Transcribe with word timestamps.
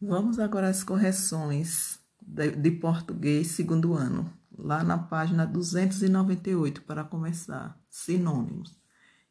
Vamos 0.00 0.38
agora 0.38 0.68
às 0.68 0.82
correções 0.84 1.98
de, 2.20 2.50
de 2.50 2.70
português 2.70 3.48
segundo 3.48 3.94
ano, 3.94 4.32
lá 4.56 4.82
na 4.82 4.98
página 4.98 5.46
298 5.46 6.82
para 6.82 7.04
começar. 7.04 7.78
Sinônimos. 7.88 8.78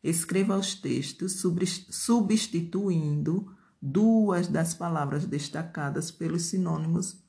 Escreva 0.04 0.58
os 0.58 0.76
textos 0.76 1.44
substituindo 1.90 3.56
duas 3.82 4.48
das 4.48 4.74
palavras 4.74 5.26
destacadas 5.26 6.10
pelos 6.12 6.44
sinônimos 6.44 7.22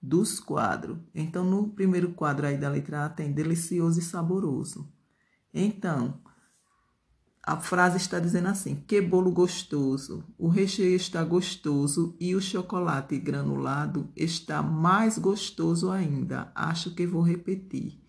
dos 0.00 0.38
quadros. 0.38 0.98
Então, 1.14 1.44
no 1.44 1.70
primeiro 1.70 2.12
quadro 2.12 2.46
aí 2.46 2.58
da 2.58 2.68
letra 2.68 3.06
A 3.06 3.08
tem 3.08 3.32
delicioso 3.32 4.00
e 4.00 4.02
saboroso. 4.02 4.92
Então, 5.54 6.20
a 7.44 7.56
frase 7.56 7.96
está 7.96 8.20
dizendo 8.20 8.48
assim: 8.48 8.76
que 8.86 9.00
bolo 9.00 9.32
gostoso! 9.32 10.24
O 10.38 10.46
recheio 10.46 10.94
está 10.94 11.24
gostoso 11.24 12.16
e 12.20 12.36
o 12.36 12.40
chocolate 12.40 13.18
granulado 13.18 14.08
está 14.14 14.62
mais 14.62 15.18
gostoso 15.18 15.90
ainda. 15.90 16.52
Acho 16.54 16.94
que 16.94 17.04
vou 17.04 17.22
repetir. 17.22 18.00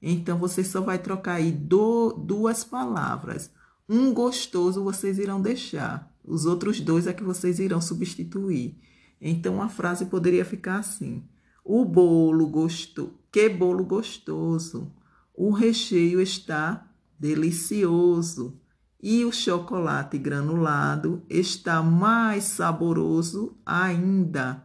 Então 0.00 0.38
você 0.38 0.62
só 0.62 0.82
vai 0.82 0.98
trocar 0.98 1.34
aí 1.34 1.50
do, 1.50 2.12
duas 2.12 2.64
palavras. 2.64 3.50
Um 3.88 4.12
gostoso 4.12 4.84
vocês 4.84 5.18
irão 5.18 5.40
deixar, 5.40 6.14
os 6.22 6.44
outros 6.44 6.80
dois 6.80 7.06
é 7.06 7.14
que 7.14 7.24
vocês 7.24 7.58
irão 7.58 7.80
substituir. 7.80 8.78
Então 9.18 9.62
a 9.62 9.70
frase 9.70 10.04
poderia 10.04 10.44
ficar 10.44 10.80
assim: 10.80 11.24
o 11.64 11.82
bolo 11.82 12.46
gostoso, 12.46 13.14
que 13.32 13.48
bolo 13.48 13.86
gostoso! 13.86 14.92
O 15.34 15.50
recheio 15.50 16.20
está 16.20 16.86
delicioso 17.18 18.60
e 19.02 19.24
o 19.24 19.32
chocolate 19.32 20.16
granulado 20.16 21.26
está 21.28 21.82
mais 21.82 22.44
saboroso 22.44 23.58
ainda. 23.66 24.64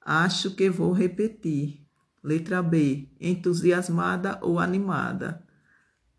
Acho 0.00 0.54
que 0.54 0.70
vou 0.70 0.92
repetir. 0.92 1.84
Letra 2.22 2.62
B, 2.62 3.08
entusiasmada 3.20 4.38
ou 4.42 4.58
animada. 4.58 5.42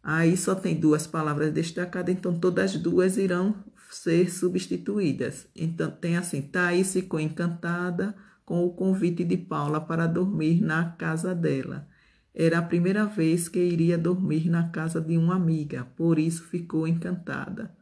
Aí 0.04 0.36
só 0.36 0.56
tem 0.56 0.80
duas 0.80 1.06
palavras 1.06 1.54
destacadas, 1.54 2.14
então 2.14 2.38
todas 2.40 2.72
as 2.72 2.82
duas 2.82 3.18
irão 3.18 3.64
ser 3.92 4.30
substituídas. 4.32 5.48
Então 5.56 5.92
tem 5.92 6.18
assim: 6.18 6.42
Thaís 6.42 6.94
ficou 6.94 7.20
encantada 7.20 8.16
com 8.46 8.66
o 8.66 8.74
convite 8.74 9.24
de 9.24 9.38
Paula 9.38 9.80
para 9.80 10.08
dormir 10.08 10.62
na 10.62 10.92
casa 10.92 11.36
dela. 11.36 11.88
Era 12.34 12.60
a 12.60 12.62
primeira 12.62 13.06
vez 13.06 13.50
que 13.50 13.60
iria 13.60 13.98
dormir 13.98 14.50
na 14.50 14.70
casa 14.70 15.02
de 15.02 15.18
uma 15.18 15.36
amiga, 15.36 15.86
por 15.96 16.20
isso 16.20 16.44
ficou 16.44 16.88
encantada. 16.88 17.76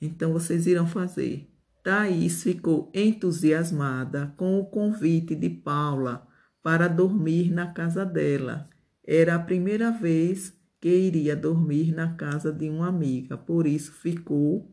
Então 0.00 0.32
vocês 0.32 0.66
irão 0.66 0.86
fazer. 0.86 1.48
Thaís 1.82 2.42
ficou 2.42 2.90
entusiasmada 2.94 4.32
com 4.36 4.58
o 4.58 4.66
convite 4.66 5.34
de 5.34 5.50
Paula 5.50 6.26
para 6.62 6.88
dormir 6.88 7.50
na 7.50 7.72
casa 7.72 8.04
dela. 8.04 8.68
Era 9.04 9.34
a 9.34 9.38
primeira 9.38 9.90
vez 9.90 10.54
que 10.80 10.88
iria 10.88 11.34
dormir 11.34 11.92
na 11.92 12.14
casa 12.14 12.52
de 12.52 12.68
uma 12.68 12.88
amiga, 12.88 13.36
por 13.36 13.66
isso 13.66 13.92
ficou 13.92 14.70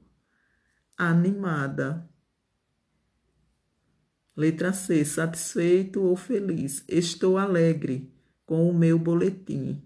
animada. 0.98 2.08
Letra 4.36 4.72
C. 4.72 5.04
Satisfeito 5.04 6.02
ou 6.02 6.16
feliz? 6.16 6.86
Estou 6.88 7.38
alegre 7.38 8.17
com 8.48 8.68
o 8.68 8.74
meu 8.74 8.98
boletim. 8.98 9.84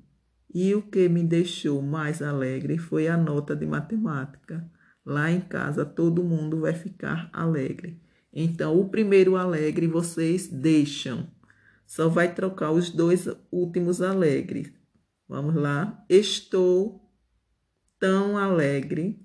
E 0.53 0.73
o 0.75 0.83
que 0.83 1.09
me 1.09 1.23
deixou 1.23 1.81
mais 1.81 2.21
alegre 2.21 2.77
foi 2.77 3.07
a 3.07 3.17
nota 3.17 3.55
de 3.55 3.65
matemática. 3.65 4.69
Lá 5.03 5.31
em 5.31 5.41
casa 5.41 5.83
todo 5.83 6.23
mundo 6.23 6.61
vai 6.61 6.73
ficar 6.73 7.29
alegre. 7.33 7.99
Então, 8.31 8.79
o 8.79 8.87
primeiro 8.87 9.35
alegre 9.35 9.87
vocês 9.87 10.47
deixam. 10.47 11.27
Só 11.85 12.07
vai 12.07 12.33
trocar 12.33 12.71
os 12.71 12.89
dois 12.89 13.27
últimos 13.51 14.01
alegres. 14.01 14.71
Vamos 15.27 15.55
lá. 15.55 16.05
Estou 16.07 17.01
tão 17.99 18.37
alegre 18.37 19.19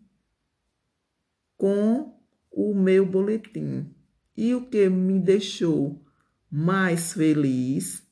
com 1.57 2.19
o 2.51 2.75
meu 2.75 3.05
boletim. 3.05 3.95
E 4.35 4.55
o 4.55 4.67
que 4.67 4.89
me 4.89 5.21
deixou 5.21 6.03
mais 6.51 7.13
feliz 7.13 8.06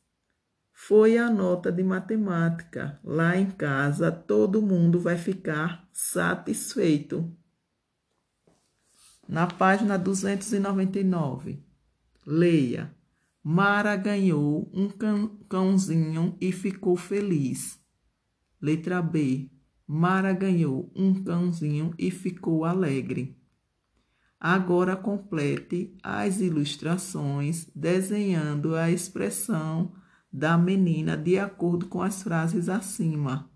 foi 0.87 1.17
a 1.17 1.31
nota 1.31 1.72
de 1.72 1.83
matemática. 1.83 3.00
Lá 3.03 3.39
em 3.39 3.50
casa, 3.50 4.12
todo 4.12 4.61
mundo 4.61 5.00
vai 5.00 5.17
ficar 5.17 5.89
satisfeito. 5.91 7.34
Na 9.27 9.47
página 9.47 9.99
299, 9.99 11.65
leia. 12.27 12.95
Mara 13.43 13.97
ganhou 13.97 14.71
um 14.75 14.91
cãozinho 15.49 16.37
e 16.39 16.53
ficou 16.53 16.97
feliz. 16.97 17.81
Letra 18.61 19.01
B. 19.01 19.51
Mara 19.87 20.34
ganhou 20.34 20.93
um 20.95 21.15
cãozinho 21.25 21.95
e 21.99 22.11
ficou 22.11 22.62
alegre. 22.62 23.39
Agora 24.39 24.95
complete 24.97 25.97
as 26.03 26.43
ilustrações 26.43 27.71
desenhando 27.75 28.77
a 28.77 28.91
expressão 28.91 30.03
da 30.37 30.59
menina 30.59 31.17
de 31.17 31.39
acordo 31.39 31.87
com 31.87 32.03
as 32.03 32.21
frases 32.21 32.69
acima. 32.69 33.49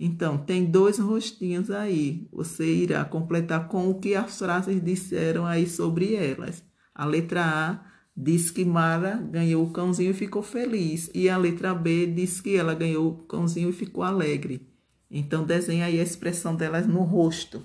Então, 0.00 0.38
tem 0.38 0.64
dois 0.64 0.98
rostinhos 0.98 1.70
aí. 1.70 2.26
Você 2.32 2.64
irá 2.64 3.04
completar 3.04 3.68
com 3.68 3.90
o 3.90 4.00
que 4.00 4.14
as 4.14 4.38
frases 4.38 4.82
disseram 4.82 5.44
aí 5.44 5.68
sobre 5.68 6.14
elas. 6.14 6.64
A 6.94 7.04
letra 7.04 7.44
A 7.44 7.84
diz 8.16 8.50
que 8.50 8.64
Mara 8.64 9.16
ganhou 9.30 9.66
o 9.66 9.70
cãozinho 9.70 10.12
e 10.12 10.14
ficou 10.14 10.42
feliz. 10.42 11.10
E 11.14 11.28
a 11.28 11.36
letra 11.36 11.74
B 11.74 12.06
diz 12.06 12.40
que 12.40 12.56
ela 12.56 12.74
ganhou 12.74 13.08
o 13.10 13.18
cãozinho 13.24 13.68
e 13.68 13.74
ficou 13.74 14.02
alegre. 14.02 14.66
Então, 15.10 15.44
desenha 15.44 15.84
aí 15.84 16.00
a 16.00 16.02
expressão 16.02 16.56
delas 16.56 16.86
no 16.86 17.02
rosto. 17.02 17.62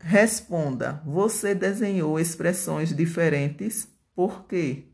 Responda: 0.00 1.00
Você 1.06 1.54
desenhou 1.54 2.18
expressões 2.18 2.94
diferentes? 2.94 3.88
Por 4.12 4.44
quê? 4.46 4.91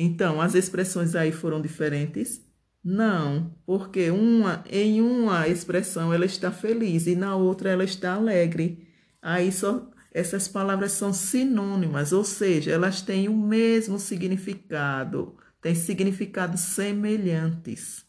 Então, 0.00 0.40
as 0.40 0.54
expressões 0.54 1.16
aí 1.16 1.32
foram 1.32 1.60
diferentes? 1.60 2.40
Não, 2.84 3.52
porque 3.66 4.12
uma 4.12 4.62
em 4.70 5.02
uma 5.02 5.48
expressão 5.48 6.14
ela 6.14 6.24
está 6.24 6.52
feliz 6.52 7.08
e 7.08 7.16
na 7.16 7.34
outra 7.34 7.68
ela 7.70 7.82
está 7.82 8.14
alegre. 8.14 8.86
Aí 9.20 9.50
só 9.50 9.90
essas 10.12 10.46
palavras 10.46 10.92
são 10.92 11.12
sinônimas, 11.12 12.12
ou 12.12 12.22
seja, 12.22 12.70
elas 12.70 13.02
têm 13.02 13.28
o 13.28 13.36
mesmo 13.36 13.98
significado, 13.98 15.36
têm 15.60 15.74
significados 15.74 16.60
semelhantes. 16.60 18.06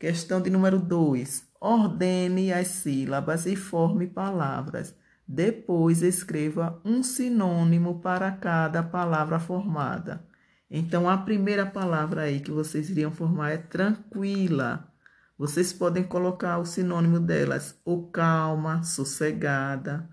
Questão 0.00 0.42
de 0.42 0.50
número 0.50 0.80
2. 0.80 1.44
Ordene 1.60 2.52
as 2.52 2.66
sílabas 2.66 3.46
e 3.46 3.54
forme 3.54 4.08
palavras. 4.08 4.92
Depois 5.26 6.02
escreva 6.02 6.80
um 6.84 7.00
sinônimo 7.04 8.00
para 8.00 8.32
cada 8.32 8.82
palavra 8.82 9.38
formada. 9.38 10.26
Então, 10.70 11.08
a 11.08 11.16
primeira 11.16 11.64
palavra 11.64 12.22
aí 12.22 12.40
que 12.40 12.50
vocês 12.50 12.90
iriam 12.90 13.10
formar 13.10 13.50
é 13.50 13.56
tranquila. 13.56 14.92
Vocês 15.38 15.72
podem 15.72 16.02
colocar 16.02 16.58
o 16.58 16.66
sinônimo 16.66 17.20
delas, 17.20 17.78
ou 17.84 18.10
calma, 18.10 18.82
sossegada. 18.82 20.08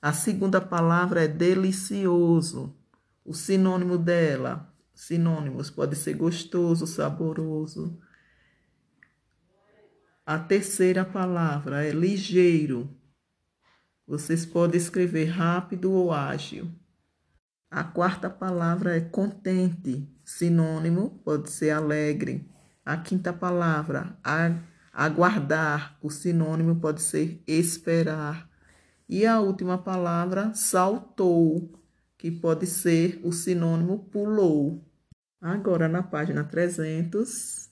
A 0.00 0.12
segunda 0.12 0.60
palavra 0.60 1.24
é 1.24 1.28
delicioso. 1.28 2.74
O 3.24 3.34
sinônimo 3.34 3.98
dela, 3.98 4.72
sinônimos, 4.94 5.70
pode 5.70 5.96
ser 5.96 6.14
gostoso, 6.14 6.86
saboroso. 6.86 7.98
A 10.24 10.38
terceira 10.38 11.04
palavra 11.04 11.84
é 11.84 11.90
ligeiro. 11.90 12.88
Vocês 14.06 14.46
podem 14.46 14.80
escrever 14.80 15.26
rápido 15.26 15.92
ou 15.92 16.12
ágil. 16.12 16.70
A 17.70 17.84
quarta 17.84 18.28
palavra 18.28 18.96
é 18.96 19.00
contente, 19.00 20.04
sinônimo 20.24 21.20
pode 21.24 21.50
ser 21.50 21.70
alegre. 21.70 22.50
A 22.84 22.96
quinta 22.96 23.32
palavra, 23.32 24.18
aguardar, 24.92 25.96
o 26.02 26.10
sinônimo 26.10 26.80
pode 26.80 27.00
ser 27.00 27.40
esperar. 27.46 28.50
E 29.08 29.24
a 29.24 29.38
última 29.38 29.78
palavra, 29.78 30.52
saltou, 30.52 31.70
que 32.18 32.28
pode 32.28 32.66
ser 32.66 33.20
o 33.22 33.30
sinônimo 33.30 34.00
pulou. 34.10 34.84
Agora, 35.40 35.88
na 35.88 36.02
página 36.02 36.42
300, 36.42 37.70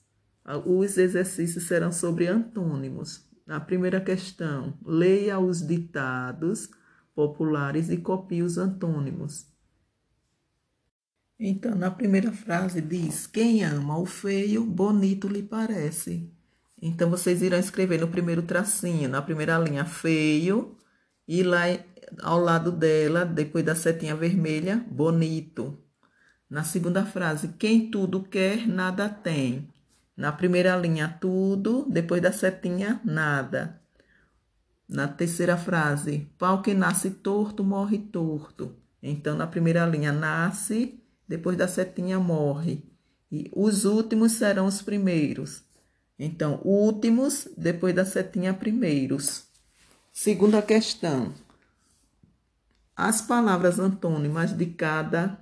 os 0.65 0.97
exercícios 0.97 1.65
serão 1.65 1.91
sobre 1.91 2.29
antônimos. 2.29 3.29
Na 3.45 3.59
primeira 3.59 4.01
questão, 4.01 4.79
leia 4.87 5.41
os 5.41 5.67
ditados 5.67 6.71
populares 7.17 7.91
e 7.91 7.97
copie 7.97 8.45
os 8.45 8.59
antônimos. 8.59 9.58
Então, 11.39 11.75
na 11.75 11.91
primeira 11.91 12.33
frase 12.33 12.81
diz: 12.81 13.27
Quem 13.27 13.65
ama 13.65 13.99
o 13.99 14.07
feio, 14.07 14.65
bonito 14.65 15.29
lhe 15.29 15.43
parece. 15.43 16.29
Então, 16.81 17.09
vocês 17.11 17.43
irão 17.43 17.59
escrever 17.59 18.01
no 18.01 18.09
primeiro 18.09 18.43
tracinho, 18.43 19.09
na 19.09 19.23
primeira 19.23 19.59
linha, 19.59 19.85
feio, 19.85 20.77
e 21.27 21.43
lá 21.43 21.65
ao 22.23 22.41
lado 22.41 22.73
dela, 22.73 23.25
depois 23.25 23.65
da 23.65 23.75
setinha 23.75 24.17
vermelha, 24.17 24.85
bonito. 24.91 25.79
Na 26.49 26.65
segunda 26.65 27.05
frase, 27.05 27.49
quem 27.59 27.91
tudo 27.91 28.23
quer, 28.23 28.67
nada 28.67 29.09
tem. 29.09 29.69
Na 30.17 30.33
primeira 30.33 30.77
linha, 30.77 31.17
tudo, 31.21 31.87
depois 31.89 32.21
da 32.23 32.33
setinha, 32.33 33.01
nada. 33.05 33.81
Na 34.89 35.07
terceira 35.07 35.57
frase, 35.57 36.29
pau 36.39 36.63
que 36.63 36.75
nasce 36.75 37.11
torto, 37.11 37.63
morre 37.63 37.99
torto. 37.99 38.75
Então, 39.03 39.37
na 39.37 39.47
primeira 39.47 39.85
linha, 39.87 40.11
nasce, 40.11 40.99
depois 41.29 41.57
da 41.57 41.69
setinha, 41.69 42.19
morre. 42.19 42.83
E 43.31 43.51
os 43.55 43.85
últimos 43.85 44.33
serão 44.33 44.67
os 44.67 44.81
primeiros. 44.81 45.63
Então, 46.19 46.61
últimos, 46.65 47.47
depois 47.57 47.95
da 47.95 48.05
setinha, 48.05 48.55
primeiros. 48.55 49.45
Segunda 50.11 50.63
questão. 50.63 51.33
As 52.97 53.21
palavras 53.21 53.79
antônimas 53.79 54.57
de 54.57 54.67
cada. 54.67 55.39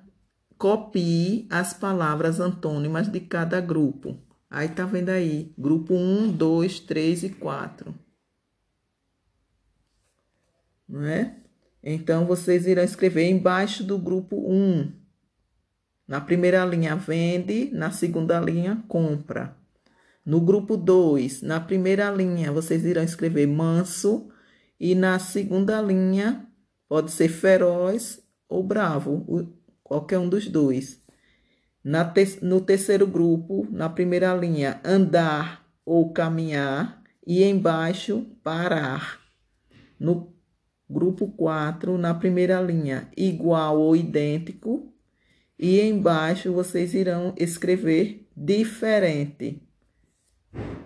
Copie 0.59 1.47
as 1.51 1.73
palavras 1.73 2.41
antônimas 2.41 3.09
de 3.09 3.21
cada 3.21 3.61
grupo. 3.61 4.19
Aí 4.51 4.69
tá 4.69 4.85
vendo 4.85 5.11
aí? 5.11 5.53
Grupo 5.57 5.95
1, 5.95 6.33
2, 6.33 6.81
3 6.81 7.23
e 7.25 7.29
4. 7.31 7.95
Não 10.89 11.05
é? 11.05 11.37
Então, 11.83 12.27
vocês 12.27 12.67
irão 12.67 12.83
escrever 12.83 13.29
embaixo 13.31 13.85
do 13.85 13.99
grupo 13.99 14.37
1. 14.51 15.06
Na 16.07 16.21
primeira 16.21 16.65
linha, 16.65 16.95
vende. 16.95 17.71
Na 17.73 17.91
segunda 17.91 18.41
linha, 18.41 18.83
compra. 18.89 19.57
No 20.25 20.41
grupo 20.41 20.77
2, 20.77 21.43
na 21.43 21.61
primeira 21.61 22.11
linha, 22.11 22.51
vocês 22.53 22.85
irão 22.85 23.03
escrever 23.03 23.47
manso. 23.47 24.29
E 24.79 24.95
na 24.95 25.19
segunda 25.19 25.81
linha, 25.81 26.47
pode 26.89 27.11
ser 27.11 27.29
feroz 27.29 28.23
ou 28.49 28.63
bravo, 28.63 29.55
qualquer 29.83 30.19
um 30.19 30.29
dos 30.29 30.49
dois. 30.49 31.03
Te 32.15 32.45
no 32.45 32.61
terceiro 32.61 33.07
grupo, 33.07 33.67
na 33.71 33.89
primeira 33.89 34.35
linha, 34.35 34.81
andar 34.85 35.65
ou 35.85 36.13
caminhar. 36.13 37.03
E 37.27 37.43
embaixo, 37.43 38.25
parar. 38.43 39.21
No 39.99 40.33
grupo 40.89 41.29
4, 41.29 41.99
na 41.99 42.15
primeira 42.15 42.61
linha, 42.61 43.09
igual 43.17 43.81
ou 43.81 43.97
idêntico. 43.97 44.93
E 45.59 45.81
embaixo 45.81 46.53
vocês 46.53 46.93
irão 46.93 47.35
escrever 47.37 48.27
diferente. 48.37 49.63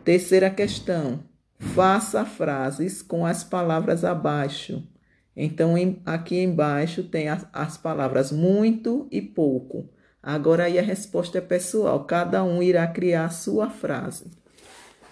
Terceira 0.04 0.48
questão. 0.48 1.24
Faça 1.58 2.24
frases 2.24 3.02
com 3.02 3.26
as 3.26 3.44
palavras 3.44 4.04
abaixo. 4.04 4.86
Então, 5.36 5.76
em, 5.76 6.00
aqui 6.06 6.38
embaixo 6.38 7.02
tem 7.02 7.28
as, 7.28 7.46
as 7.52 7.76
palavras 7.76 8.32
muito 8.32 9.08
e 9.10 9.20
pouco. 9.20 9.88
Agora 10.22 10.64
aí 10.64 10.78
a 10.78 10.82
resposta 10.82 11.38
é 11.38 11.40
pessoal. 11.40 12.04
Cada 12.04 12.44
um 12.44 12.62
irá 12.62 12.86
criar 12.86 13.26
a 13.26 13.30
sua 13.30 13.68
frase. 13.68 14.30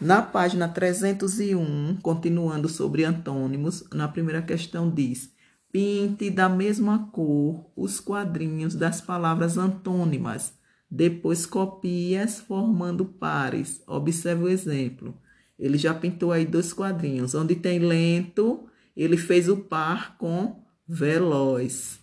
Na 0.00 0.22
página 0.22 0.69
301, 0.69 1.96
continuando 2.02 2.69
sobre 2.69 3.04
antônimos, 3.04 3.82
na 3.93 4.06
primeira 4.06 4.40
questão 4.40 4.88
diz: 4.88 5.31
Pinte 5.70 6.31
da 6.31 6.49
mesma 6.49 7.11
cor 7.12 7.70
os 7.76 8.00
quadrinhos 8.00 8.75
das 8.75 9.00
palavras 9.00 9.59
antônimas. 9.59 10.55
Depois 10.91 11.44
copie-as 11.44 12.41
formando 12.41 13.05
pares. 13.05 13.82
Observe 13.87 14.44
o 14.44 14.49
exemplo. 14.49 15.15
Ele 15.59 15.76
já 15.76 15.93
pintou 15.93 16.32
aí 16.32 16.47
dois 16.47 16.73
quadrinhos. 16.73 17.35
Onde 17.35 17.55
tem 17.55 17.79
lento, 17.79 18.67
ele 18.97 19.17
fez 19.17 19.49
o 19.49 19.56
par 19.56 20.17
com 20.17 20.62
veloz. 20.87 22.00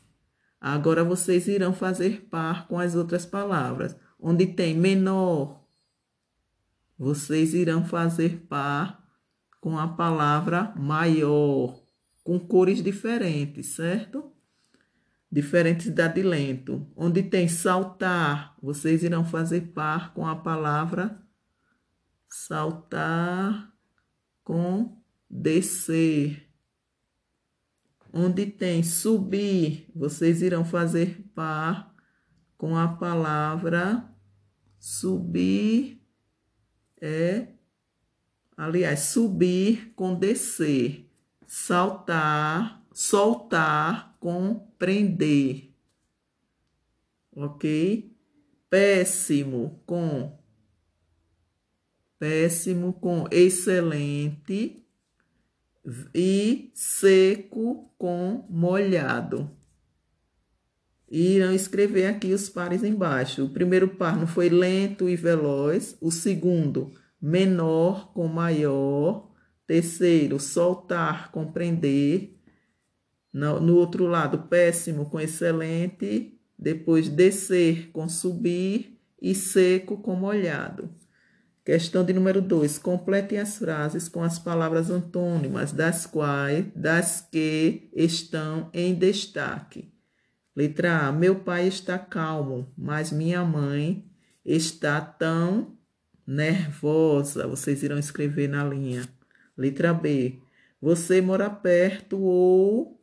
Agora 0.61 1.03
vocês 1.03 1.47
irão 1.47 1.73
fazer 1.73 2.27
par 2.29 2.67
com 2.67 2.79
as 2.79 2.95
outras 2.95 3.25
palavras. 3.25 3.95
Onde 4.19 4.47
tem 4.47 4.75
menor, 4.75 5.65
vocês 6.97 7.53
irão 7.53 7.83
fazer 7.85 8.45
par 8.47 9.03
com 9.59 9.77
a 9.77 9.87
palavra 9.87 10.73
maior, 10.77 11.84
com 12.25 12.39
cores 12.39 12.83
diferentes, 12.83 13.67
certo? 13.67 14.33
Diferentes 15.31 15.89
da 15.91 16.07
de 16.07 16.23
lento. 16.23 16.91
Onde 16.95 17.21
tem 17.21 17.47
saltar, 17.47 18.57
vocês 18.61 19.03
irão 19.03 19.23
fazer 19.23 19.71
par 19.73 20.13
com 20.13 20.27
a 20.27 20.35
palavra 20.35 21.21
saltar 22.27 23.71
com 24.43 25.01
descer. 25.29 26.49
Onde 28.11 28.47
tem 28.47 28.83
subir, 28.83 29.89
vocês 29.95 30.41
irão 30.41 30.65
fazer 30.65 31.23
par 31.35 31.95
com 32.57 32.75
a 32.75 32.87
palavra 32.87 34.09
subir 34.79 36.01
é, 37.01 37.49
aliás, 38.57 39.01
subir 39.01 39.93
com 39.95 40.15
descer, 40.15 41.07
saltar, 41.47 42.83
soltar 42.93 44.15
com 44.19 44.67
prender. 44.77 45.71
Ok? 47.35 48.15
Péssimo 48.69 49.81
com 49.85 50.37
péssimo 52.17 52.93
com 52.93 53.27
excelente 53.29 54.83
e 56.13 56.71
seco 56.73 57.91
com 57.97 58.45
molhado. 58.49 59.51
Irão 61.09 61.53
escrever 61.53 62.07
aqui 62.07 62.33
os 62.33 62.49
pares 62.49 62.83
embaixo. 62.83 63.45
O 63.45 63.49
primeiro 63.49 63.87
par 63.87 64.17
não 64.17 64.25
foi 64.25 64.49
lento 64.49 65.07
e 65.07 65.15
veloz. 65.15 65.95
O 66.01 66.11
segundo, 66.11 66.91
menor 67.21 68.11
com 68.11 68.27
maior. 68.27 69.31
Terceiro, 69.67 70.39
soltar 70.39 71.31
com 71.31 71.51
prender. 71.51 72.35
No, 73.33 73.75
outro 73.75 74.05
lado, 74.05 74.47
péssimo 74.47 75.09
com 75.09 75.19
excelente. 75.19 76.39
Depois, 76.57 77.09
descer 77.09 77.89
com 77.91 78.07
subir. 78.07 78.95
E 79.21 79.33
seco 79.33 79.97
com 79.97 80.15
molhado. 80.15 80.89
Questão 81.65 82.05
de 82.05 82.13
número 82.13 82.43
2. 82.43 82.77
Complete 82.77 83.37
as 83.37 83.57
frases 83.57 84.07
com 84.07 84.21
as 84.21 84.37
palavras 84.37 84.91
antônimas 84.91 85.71
das 85.71 86.05
quais, 86.05 86.67
das 86.75 87.27
que 87.31 87.89
estão 87.95 88.69
em 88.71 88.93
destaque. 88.93 89.91
Letra 90.55 91.07
A. 91.07 91.11
Meu 91.11 91.39
pai 91.39 91.67
está 91.67 91.97
calmo, 91.97 92.71
mas 92.77 93.11
minha 93.11 93.43
mãe 93.43 94.05
está 94.45 95.01
tão 95.01 95.75
nervosa. 96.27 97.47
Vocês 97.47 97.81
irão 97.81 97.97
escrever 97.97 98.47
na 98.47 98.63
linha. 98.63 99.14
Letra 99.57 99.93
B. 99.93 100.39
Você 100.81 101.21
mora 101.21 101.49
perto 101.49 102.19
ou 102.19 102.99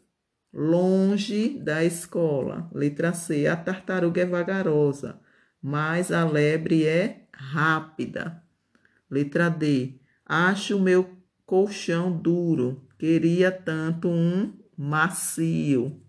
longe 0.53 1.59
da 1.59 1.85
escola. 1.85 2.71
Letra 2.73 3.13
C. 3.13 3.47
A 3.47 3.57
tartaruga 3.57 4.23
é 4.23 4.27
vagarosa, 4.27 5.19
mas 5.61 6.13
a 6.13 6.25
lebre 6.25 6.87
é 6.87 7.25
rápida. 7.33 8.43
Letra 9.11 9.49
D. 9.49 9.95
Acho 10.25 10.79
meu 10.79 11.17
colchão 11.47 12.13
duro. 12.13 12.87
Queria 12.99 13.51
tanto 13.51 14.09
um 14.09 14.53
macio. 14.77 16.01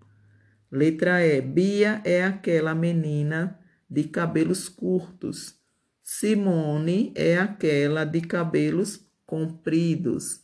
Letra 0.71 1.25
E. 1.25 1.41
Bia 1.41 2.01
é 2.03 2.23
aquela 2.23 2.75
menina 2.75 3.59
de 3.89 4.03
cabelos 4.03 4.67
curtos. 4.67 5.55
Simone 6.01 7.13
é 7.15 7.37
aquela 7.37 8.03
de 8.03 8.21
cabelos 8.21 9.05
compridos. 9.25 10.41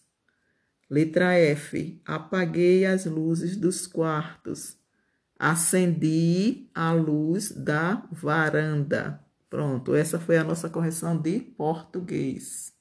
Letra 0.90 1.34
F. 1.34 2.02
Apaguei 2.06 2.86
as 2.86 3.06
luzes 3.06 3.56
dos 3.56 3.86
quartos. 3.86 4.78
Acendi 5.38 6.70
a 6.74 6.92
luz 6.92 7.52
da 7.52 8.08
varanda. 8.12 9.24
Pronto, 9.50 9.96
essa 9.96 10.20
foi 10.20 10.38
a 10.38 10.44
nossa 10.44 10.70
correção 10.70 11.20
de 11.20 11.40
português. 11.40 12.79